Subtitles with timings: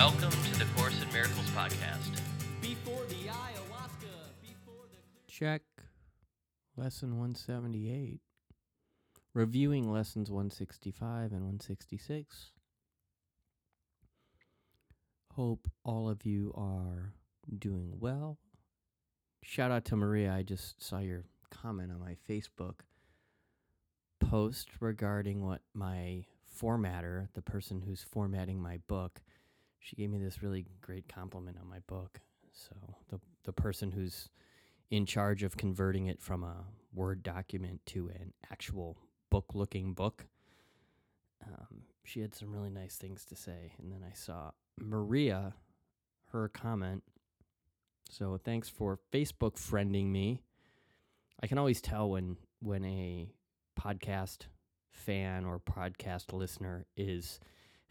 [0.00, 2.22] Welcome to the Course in Miracles podcast.
[2.62, 5.60] Before the ayahuasca, before the Check.
[6.74, 8.22] Lesson 178.
[9.34, 12.52] Reviewing lessons 165 and 166.
[15.34, 17.12] Hope all of you are
[17.58, 18.38] doing well.
[19.42, 20.32] Shout out to Maria.
[20.32, 22.80] I just saw your comment on my Facebook
[24.18, 26.24] post regarding what my
[26.58, 29.20] formatter, the person who's formatting my book,
[29.80, 32.20] she gave me this really great compliment on my book.
[32.52, 32.74] So
[33.08, 34.28] the the person who's
[34.90, 38.98] in charge of converting it from a Word document to an actual
[39.30, 40.26] book looking book.
[41.46, 43.74] Um, she had some really nice things to say.
[43.78, 45.54] And then I saw Maria,
[46.32, 47.04] her comment.
[48.10, 50.42] So thanks for Facebook friending me.
[51.42, 53.32] I can always tell when when a
[53.80, 54.46] podcast
[54.90, 57.38] fan or podcast listener is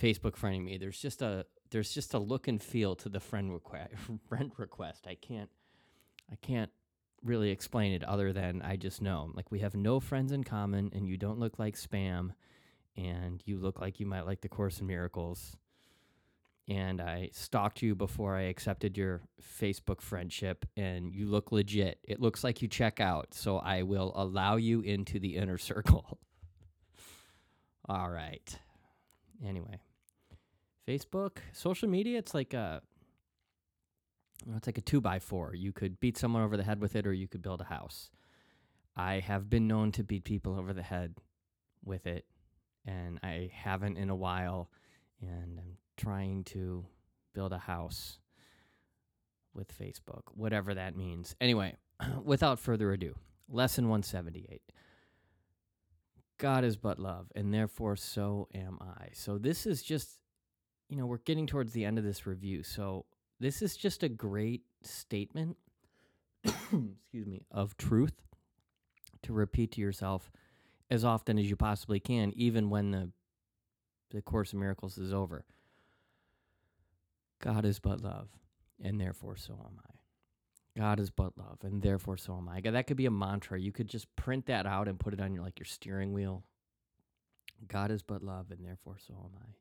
[0.00, 0.78] Facebook friending me.
[0.78, 3.94] There's just a there's just a look and feel to the friend request.
[4.28, 5.08] Friend request.
[5.08, 5.50] I can't
[6.30, 6.70] I can't
[7.24, 9.32] really explain it other than I just know.
[9.34, 12.30] Like we have no friends in common, and you don't look like spam,
[12.96, 15.56] and you look like you might like the Course in Miracles.
[16.68, 21.98] And I stalked you before I accepted your Facebook friendship, and you look legit.
[22.04, 26.20] It looks like you check out, so I will allow you into the inner circle.
[27.88, 28.56] All right.
[29.44, 29.80] Anyway,
[30.86, 32.82] Facebook, social media, it's like a
[34.56, 35.54] it's like a two by four.
[35.54, 38.10] You could beat someone over the head with it, or you could build a house.
[38.96, 41.14] I have been known to beat people over the head
[41.84, 42.26] with it,
[42.84, 44.70] and I haven't in a while.
[45.20, 46.84] And I'm trying to
[47.32, 48.18] build a house
[49.54, 51.34] with Facebook, whatever that means.
[51.40, 51.76] Anyway,
[52.22, 53.14] without further ado,
[53.48, 54.60] lesson 178.
[56.36, 59.08] God is but love, and therefore so am I.
[59.12, 60.18] So this is just,
[60.88, 62.62] you know, we're getting towards the end of this review.
[62.62, 63.06] So
[63.40, 65.56] this is just a great statement,
[66.44, 68.14] excuse me, of truth
[69.22, 70.30] to repeat to yourself
[70.90, 73.10] as often as you possibly can, even when the
[74.10, 75.44] the Course of Miracles is over.
[77.42, 78.28] God is but love,
[78.80, 80.78] and therefore so am I.
[80.78, 82.60] God is but love, and therefore so am I.
[82.60, 83.60] That could be a mantra.
[83.60, 86.44] You could just print that out and put it on your like your steering wheel.
[87.66, 89.54] God is but love, and therefore so am I.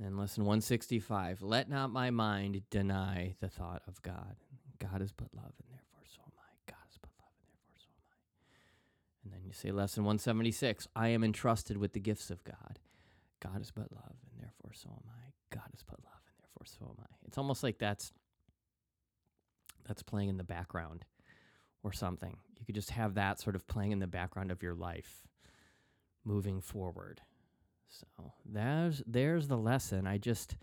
[0.00, 4.36] Then lesson 165 Let not my mind deny the thought of God.
[4.78, 6.72] God is but love, and therefore so am I.
[6.72, 9.24] God is but love, and therefore so am I.
[9.24, 12.78] And then you say lesson 176 I am entrusted with the gifts of God.
[13.40, 15.54] God is but love, and therefore so am I.
[15.54, 17.14] God is but love, and therefore so am I.
[17.26, 18.10] It's almost like that's
[19.86, 21.04] that's playing in the background
[21.82, 22.38] or something.
[22.58, 25.26] You could just have that sort of playing in the background of your life
[26.24, 27.20] moving forward.
[27.90, 30.06] So there's there's the lesson.
[30.06, 30.56] I just,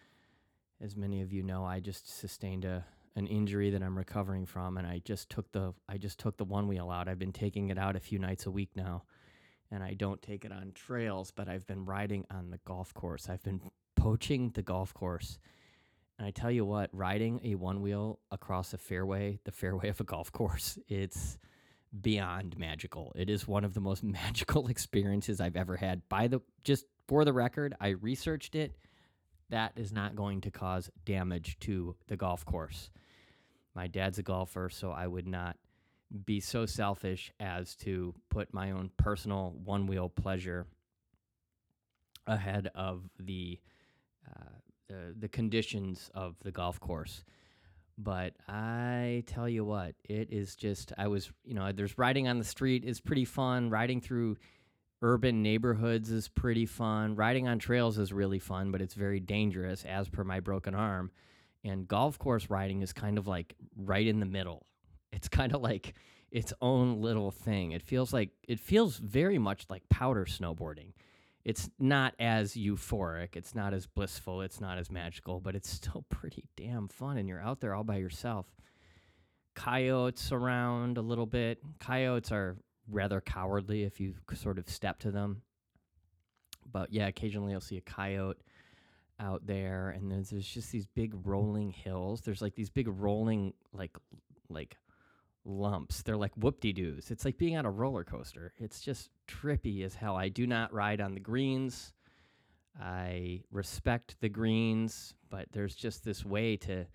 [0.81, 4.77] as many of you know, I just sustained a an injury that I'm recovering from,
[4.77, 7.07] and I just took the I just took the one wheel out.
[7.07, 9.03] I've been taking it out a few nights a week now,
[9.71, 13.27] and I don't take it on trails, but I've been riding on the golf course.
[13.29, 13.61] I've been
[13.95, 15.39] poaching the golf course.
[16.19, 19.99] And I tell you what, riding a one wheel across a fairway, the fairway of
[19.99, 21.37] a golf course, it's
[22.01, 23.13] beyond magical.
[23.15, 26.07] It is one of the most magical experiences I've ever had.
[26.09, 28.73] By the just for the record, I researched it.
[29.49, 32.89] That is not going to cause damage to the golf course.
[33.73, 35.55] My dad's a golfer, so I would not
[36.25, 40.67] be so selfish as to put my own personal one wheel pleasure
[42.25, 43.59] ahead of the,
[44.27, 44.49] uh,
[44.87, 47.23] the the conditions of the golf course.
[47.97, 52.37] But I tell you what, it is just I was you know there's riding on
[52.37, 53.69] the street is pretty fun.
[53.69, 54.37] Riding through
[55.01, 57.15] urban neighborhoods is pretty fun.
[57.15, 61.11] Riding on trails is really fun, but it's very dangerous as per my broken arm.
[61.63, 64.65] And golf course riding is kind of like right in the middle.
[65.13, 65.93] It's kind of like
[66.31, 67.71] its own little thing.
[67.71, 70.91] It feels like it feels very much like powder snowboarding.
[71.45, 76.05] It's not as euphoric, it's not as blissful, it's not as magical, but it's still
[76.09, 78.47] pretty damn fun and you're out there all by yourself.
[79.55, 81.59] Coyotes around a little bit.
[81.79, 82.57] Coyotes are
[82.89, 85.41] rather cowardly if you sort of step to them.
[86.71, 88.41] But yeah, occasionally you'll see a coyote
[89.19, 92.21] out there, and there's, there's just these big rolling hills.
[92.21, 93.97] There's like these big rolling like
[94.49, 94.77] like
[95.45, 96.03] lumps.
[96.03, 97.09] They're like whoop de doos.
[97.09, 98.53] It's like being on a roller coaster.
[98.57, 100.15] It's just trippy as hell.
[100.15, 101.93] I do not ride on the greens.
[102.79, 106.85] I respect the greens, but there's just this way to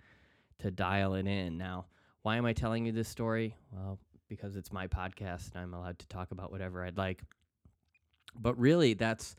[0.61, 1.59] to dial it in.
[1.59, 1.87] Now,
[2.23, 3.57] why am I telling you this story?
[3.73, 3.99] Well,
[4.37, 7.23] because it's my podcast and I'm allowed to talk about whatever I'd like.
[8.35, 9.37] But really, that's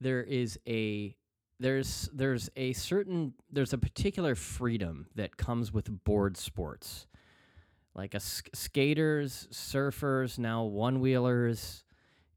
[0.00, 1.16] there is a
[1.60, 7.06] there's there's a certain there's a particular freedom that comes with board sports.
[7.94, 11.84] Like a sk- skaters surfers now one wheelers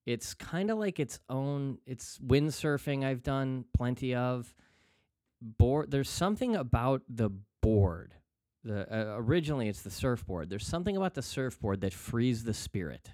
[0.06, 4.56] it's kind of like its own it's windsurfing i've done plenty of.
[5.42, 7.30] Board there's something about the
[7.62, 8.14] board
[8.64, 13.12] the uh, originally it's the surfboard there's something about the surfboard that frees the spirit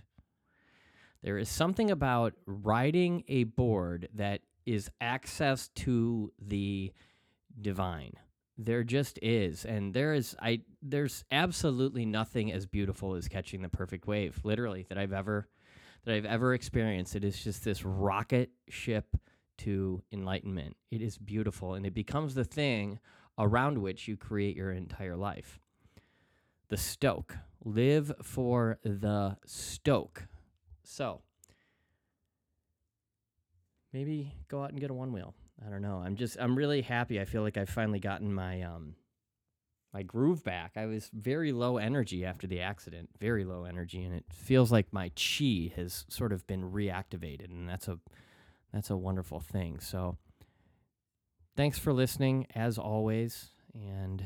[1.24, 6.92] there is something about riding a board that is access to the
[7.60, 8.14] divine.
[8.58, 13.70] There just is, and there is I there's absolutely nothing as beautiful as catching the
[13.70, 15.48] perfect wave, literally that I've ever
[16.04, 17.16] that I've ever experienced.
[17.16, 19.16] It is just this rocket ship
[19.60, 20.76] to enlightenment.
[20.92, 23.00] It is beautiful, and it becomes the thing
[23.38, 25.60] around which you create your entire life.
[26.70, 27.38] The stoke.
[27.66, 30.28] Live for the stoke.
[30.84, 31.22] So,
[33.94, 35.34] maybe go out and get a one wheel.
[35.66, 36.02] I don't know.
[36.06, 37.22] I'm just I'm really happy.
[37.22, 38.96] I feel like I've finally gotten my um
[39.94, 40.74] my groove back.
[40.76, 44.92] I was very low energy after the accident, very low energy, and it feels like
[44.92, 48.00] my chi has sort of been reactivated, and that's a
[48.74, 49.80] that's a wonderful thing.
[49.80, 50.18] So,
[51.56, 54.26] thanks for listening as always, and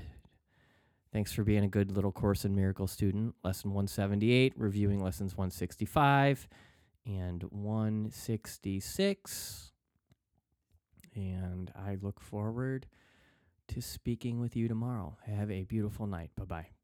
[1.11, 3.35] thanks for being a good little course in miracle student.
[3.43, 6.47] Lesson 178, reviewing lessons 165
[7.05, 9.71] and 166.
[11.15, 12.87] And I look forward
[13.69, 15.17] to speaking with you tomorrow.
[15.25, 16.31] Have a beautiful night.
[16.35, 16.76] Bye bye.